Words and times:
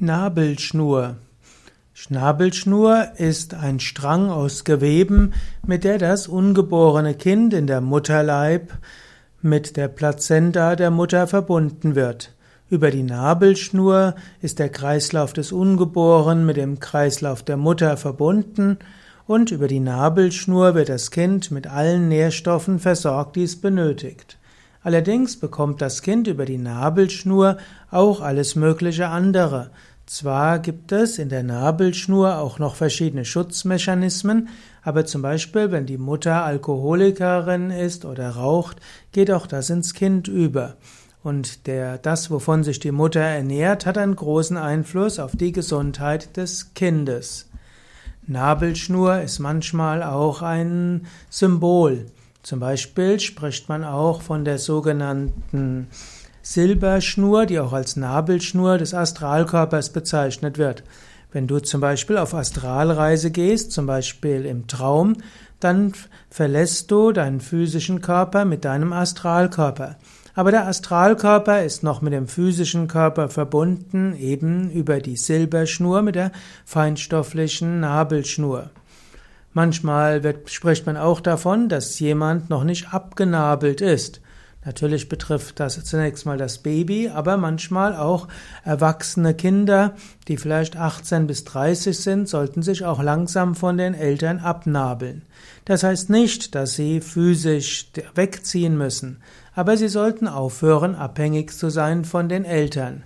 Nabelschnur. 0.00 1.18
Schnabelschnur 1.92 3.12
ist 3.16 3.54
ein 3.54 3.78
Strang 3.78 4.28
aus 4.28 4.64
Geweben, 4.64 5.34
mit 5.64 5.84
der 5.84 5.98
das 5.98 6.26
ungeborene 6.26 7.14
Kind 7.14 7.54
in 7.54 7.68
der 7.68 7.80
Mutterleib 7.80 8.72
mit 9.40 9.76
der 9.76 9.86
Plazenta 9.86 10.74
der 10.74 10.90
Mutter 10.90 11.28
verbunden 11.28 11.94
wird. 11.94 12.34
Über 12.68 12.90
die 12.90 13.04
Nabelschnur 13.04 14.16
ist 14.42 14.58
der 14.58 14.68
Kreislauf 14.68 15.32
des 15.32 15.52
Ungeborenen 15.52 16.44
mit 16.44 16.56
dem 16.56 16.80
Kreislauf 16.80 17.44
der 17.44 17.56
Mutter 17.56 17.96
verbunden 17.96 18.78
und 19.28 19.52
über 19.52 19.68
die 19.68 19.80
Nabelschnur 19.80 20.74
wird 20.74 20.88
das 20.88 21.12
Kind 21.12 21.52
mit 21.52 21.68
allen 21.68 22.08
Nährstoffen 22.08 22.80
versorgt, 22.80 23.36
die 23.36 23.44
es 23.44 23.60
benötigt. 23.60 24.38
Allerdings 24.84 25.38
bekommt 25.38 25.80
das 25.80 26.02
Kind 26.02 26.28
über 26.28 26.44
die 26.44 26.58
Nabelschnur 26.58 27.56
auch 27.90 28.20
alles 28.20 28.54
mögliche 28.54 29.08
andere. 29.08 29.70
Zwar 30.04 30.58
gibt 30.58 30.92
es 30.92 31.18
in 31.18 31.30
der 31.30 31.42
Nabelschnur 31.42 32.36
auch 32.36 32.58
noch 32.58 32.74
verschiedene 32.74 33.24
Schutzmechanismen, 33.24 34.50
aber 34.82 35.06
zum 35.06 35.22
Beispiel, 35.22 35.72
wenn 35.72 35.86
die 35.86 35.96
Mutter 35.96 36.44
Alkoholikerin 36.44 37.70
ist 37.70 38.04
oder 38.04 38.28
raucht, 38.30 38.76
geht 39.12 39.30
auch 39.30 39.46
das 39.46 39.70
ins 39.70 39.94
Kind 39.94 40.28
über. 40.28 40.76
Und 41.22 41.66
der, 41.66 41.96
das, 41.96 42.30
wovon 42.30 42.62
sich 42.62 42.78
die 42.78 42.92
Mutter 42.92 43.20
ernährt, 43.20 43.86
hat 43.86 43.96
einen 43.96 44.14
großen 44.14 44.58
Einfluss 44.58 45.18
auf 45.18 45.34
die 45.34 45.52
Gesundheit 45.52 46.36
des 46.36 46.74
Kindes. 46.74 47.48
Nabelschnur 48.26 49.22
ist 49.22 49.38
manchmal 49.38 50.02
auch 50.02 50.42
ein 50.42 51.06
Symbol. 51.30 52.04
Zum 52.44 52.60
Beispiel 52.60 53.20
spricht 53.20 53.70
man 53.70 53.84
auch 53.84 54.20
von 54.20 54.44
der 54.44 54.58
sogenannten 54.58 55.88
Silberschnur, 56.42 57.46
die 57.46 57.58
auch 57.58 57.72
als 57.72 57.96
Nabelschnur 57.96 58.76
des 58.76 58.92
Astralkörpers 58.92 59.88
bezeichnet 59.88 60.58
wird. 60.58 60.84
Wenn 61.32 61.46
du 61.46 61.58
zum 61.60 61.80
Beispiel 61.80 62.18
auf 62.18 62.34
Astralreise 62.34 63.30
gehst, 63.30 63.72
zum 63.72 63.86
Beispiel 63.86 64.44
im 64.44 64.66
Traum, 64.66 65.16
dann 65.58 65.94
verlässt 66.28 66.90
du 66.90 67.12
deinen 67.12 67.40
physischen 67.40 68.02
Körper 68.02 68.44
mit 68.44 68.66
deinem 68.66 68.92
Astralkörper. 68.92 69.96
Aber 70.34 70.50
der 70.50 70.66
Astralkörper 70.66 71.64
ist 71.64 71.82
noch 71.82 72.02
mit 72.02 72.12
dem 72.12 72.28
physischen 72.28 72.88
Körper 72.88 73.30
verbunden, 73.30 74.14
eben 74.18 74.70
über 74.70 75.00
die 75.00 75.16
Silberschnur 75.16 76.02
mit 76.02 76.16
der 76.16 76.30
feinstofflichen 76.66 77.80
Nabelschnur. 77.80 78.68
Manchmal 79.54 80.24
wird, 80.24 80.50
spricht 80.50 80.84
man 80.84 80.96
auch 80.96 81.20
davon, 81.20 81.68
dass 81.68 81.98
jemand 82.00 82.50
noch 82.50 82.64
nicht 82.64 82.92
abgenabelt 82.92 83.80
ist. 83.80 84.20
Natürlich 84.64 85.08
betrifft 85.08 85.60
das 85.60 85.84
zunächst 85.84 86.26
mal 86.26 86.38
das 86.38 86.58
Baby, 86.58 87.10
aber 87.10 87.36
manchmal 87.36 87.94
auch 87.94 88.26
erwachsene 88.64 89.34
Kinder, 89.34 89.94
die 90.26 90.38
vielleicht 90.38 90.76
18 90.76 91.26
bis 91.26 91.44
30 91.44 91.96
sind, 91.96 92.28
sollten 92.28 92.62
sich 92.62 92.84
auch 92.84 93.02
langsam 93.02 93.54
von 93.54 93.76
den 93.76 93.94
Eltern 93.94 94.40
abnabeln. 94.40 95.22
Das 95.66 95.82
heißt 95.82 96.10
nicht, 96.10 96.54
dass 96.54 96.74
sie 96.74 97.00
physisch 97.00 97.90
wegziehen 98.14 98.76
müssen, 98.76 99.20
aber 99.54 99.76
sie 99.76 99.88
sollten 99.88 100.26
aufhören, 100.26 100.94
abhängig 100.94 101.52
zu 101.52 101.70
sein 101.70 102.04
von 102.04 102.28
den 102.28 102.44
Eltern. 102.44 103.04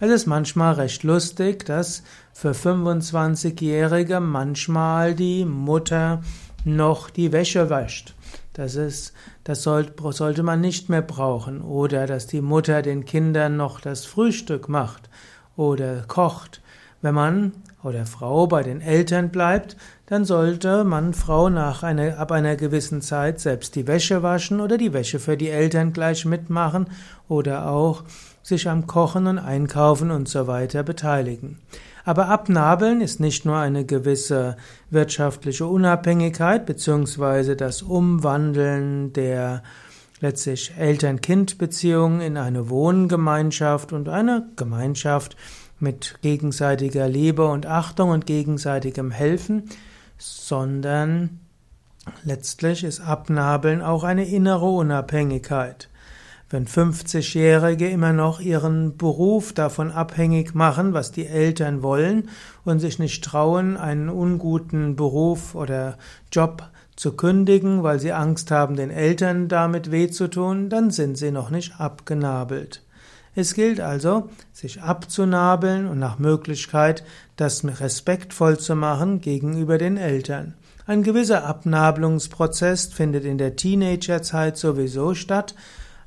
Es 0.00 0.10
ist 0.10 0.26
manchmal 0.26 0.74
recht 0.74 1.02
lustig, 1.02 1.66
dass 1.66 2.04
für 2.32 2.52
25-Jährige 2.52 4.20
manchmal 4.20 5.16
die 5.16 5.44
Mutter 5.44 6.22
noch 6.64 7.10
die 7.10 7.32
Wäsche 7.32 7.68
wäscht. 7.68 8.14
Das 8.52 8.76
ist, 8.76 9.12
das 9.42 9.64
sollte 9.64 10.42
man 10.44 10.60
nicht 10.60 10.88
mehr 10.88 11.02
brauchen. 11.02 11.62
Oder 11.62 12.06
dass 12.06 12.28
die 12.28 12.42
Mutter 12.42 12.82
den 12.82 13.06
Kindern 13.06 13.56
noch 13.56 13.80
das 13.80 14.04
Frühstück 14.04 14.68
macht 14.68 15.10
oder 15.56 16.04
kocht. 16.06 16.60
Wenn 17.00 17.14
man 17.14 17.52
oder 17.84 18.06
Frau 18.06 18.48
bei 18.48 18.62
den 18.62 18.80
Eltern 18.80 19.30
bleibt, 19.30 19.76
dann 20.06 20.24
sollte 20.24 20.82
man 20.82 21.14
Frau 21.14 21.48
nach 21.48 21.82
einer, 21.82 22.18
ab 22.18 22.32
einer 22.32 22.56
gewissen 22.56 23.02
Zeit 23.02 23.38
selbst 23.38 23.76
die 23.76 23.86
Wäsche 23.86 24.22
waschen 24.22 24.60
oder 24.60 24.78
die 24.78 24.92
Wäsche 24.92 25.20
für 25.20 25.36
die 25.36 25.50
Eltern 25.50 25.92
gleich 25.92 26.24
mitmachen 26.24 26.88
oder 27.28 27.70
auch 27.70 28.02
sich 28.42 28.68
am 28.68 28.86
Kochen 28.86 29.26
und 29.26 29.38
Einkaufen 29.38 30.10
und 30.10 30.28
so 30.28 30.46
weiter 30.46 30.82
beteiligen. 30.82 31.58
Aber 32.04 32.28
Abnabeln 32.28 33.00
ist 33.00 33.20
nicht 33.20 33.44
nur 33.44 33.58
eine 33.58 33.84
gewisse 33.84 34.56
wirtschaftliche 34.90 35.66
Unabhängigkeit 35.66 36.64
beziehungsweise 36.66 37.54
das 37.54 37.82
Umwandeln 37.82 39.12
der 39.12 39.62
letztlich 40.20 40.72
Eltern-Kind-Beziehung 40.76 42.20
in 42.22 42.38
eine 42.38 42.70
Wohngemeinschaft 42.70 43.92
und 43.92 44.08
eine 44.08 44.48
Gemeinschaft 44.56 45.36
mit 45.80 46.18
gegenseitiger 46.22 47.08
Liebe 47.08 47.46
und 47.46 47.66
Achtung 47.66 48.10
und 48.10 48.26
gegenseitigem 48.26 49.10
Helfen, 49.10 49.64
sondern 50.18 51.40
letztlich 52.24 52.84
ist 52.84 53.00
Abnabeln 53.00 53.82
auch 53.82 54.04
eine 54.04 54.26
innere 54.26 54.66
Unabhängigkeit. 54.66 55.88
Wenn 56.50 56.66
50-Jährige 56.66 57.90
immer 57.90 58.14
noch 58.14 58.40
ihren 58.40 58.96
Beruf 58.96 59.52
davon 59.52 59.90
abhängig 59.90 60.54
machen, 60.54 60.94
was 60.94 61.12
die 61.12 61.26
Eltern 61.26 61.82
wollen 61.82 62.30
und 62.64 62.78
sich 62.80 62.98
nicht 62.98 63.22
trauen, 63.22 63.76
einen 63.76 64.08
unguten 64.08 64.96
Beruf 64.96 65.54
oder 65.54 65.98
Job 66.32 66.70
zu 66.96 67.12
kündigen, 67.12 67.82
weil 67.82 68.00
sie 68.00 68.12
Angst 68.12 68.50
haben, 68.50 68.76
den 68.76 68.90
Eltern 68.90 69.48
damit 69.48 69.90
weh 69.90 70.08
zu 70.08 70.28
tun, 70.28 70.70
dann 70.70 70.90
sind 70.90 71.18
sie 71.18 71.30
noch 71.30 71.50
nicht 71.50 71.78
abgenabelt. 71.78 72.82
Es 73.38 73.54
gilt 73.54 73.78
also, 73.78 74.30
sich 74.52 74.82
abzunabeln 74.82 75.86
und 75.86 76.00
nach 76.00 76.18
Möglichkeit 76.18 77.04
das 77.36 77.62
respektvoll 77.64 78.58
zu 78.58 78.74
machen 78.74 79.20
gegenüber 79.20 79.78
den 79.78 79.96
Eltern. 79.96 80.54
Ein 80.88 81.04
gewisser 81.04 81.46
Abnabelungsprozess 81.46 82.86
findet 82.86 83.24
in 83.24 83.38
der 83.38 83.54
Teenagerzeit 83.54 84.56
sowieso 84.56 85.14
statt, 85.14 85.54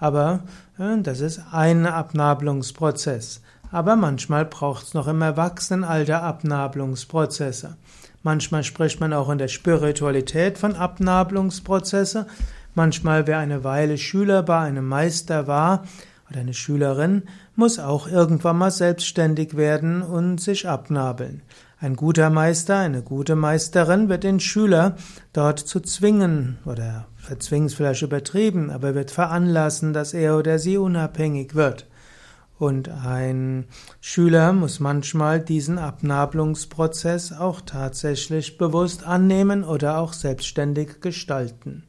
aber 0.00 0.40
äh, 0.80 1.00
das 1.00 1.20
ist 1.20 1.40
ein 1.52 1.86
Abnabelungsprozess. 1.86 3.40
Aber 3.70 3.94
manchmal 3.94 4.44
braucht 4.44 4.86
es 4.86 4.94
noch 4.94 5.06
im 5.06 5.22
Erwachsenenalter 5.22 6.24
Abnabelungsprozesse. 6.24 7.76
Manchmal 8.24 8.64
spricht 8.64 8.98
man 8.98 9.12
auch 9.12 9.30
in 9.30 9.38
der 9.38 9.46
Spiritualität 9.46 10.58
von 10.58 10.74
Abnabelungsprozesse. 10.74 12.26
Manchmal, 12.74 13.28
wer 13.28 13.38
eine 13.38 13.62
Weile 13.62 13.96
Schüler 13.96 14.42
bei 14.42 14.58
einem 14.58 14.88
Meister 14.88 15.46
war 15.46 15.84
oder 16.32 16.40
eine 16.40 16.54
Schülerin, 16.54 17.24
muss 17.54 17.78
auch 17.78 18.08
irgendwann 18.08 18.56
mal 18.56 18.70
selbstständig 18.70 19.56
werden 19.56 20.02
und 20.02 20.40
sich 20.40 20.66
abnabeln. 20.66 21.42
Ein 21.78 21.94
guter 21.94 22.30
Meister, 22.30 22.78
eine 22.78 23.02
gute 23.02 23.36
Meisterin 23.36 24.08
wird 24.08 24.24
den 24.24 24.40
Schüler 24.40 24.96
dort 25.32 25.58
zu 25.58 25.80
zwingen 25.80 26.58
oder 26.64 27.06
verzwingen 27.16 27.66
es 27.66 27.74
vielleicht 27.74 28.02
übertrieben, 28.02 28.70
aber 28.70 28.94
wird 28.94 29.10
veranlassen, 29.10 29.92
dass 29.92 30.14
er 30.14 30.38
oder 30.38 30.58
sie 30.58 30.78
unabhängig 30.78 31.54
wird. 31.54 31.86
Und 32.58 32.88
ein 32.88 33.66
Schüler 34.00 34.52
muss 34.52 34.80
manchmal 34.80 35.40
diesen 35.40 35.78
Abnabelungsprozess 35.78 37.32
auch 37.32 37.60
tatsächlich 37.60 38.56
bewusst 38.56 39.04
annehmen 39.04 39.64
oder 39.64 39.98
auch 39.98 40.12
selbstständig 40.12 41.00
gestalten. 41.00 41.82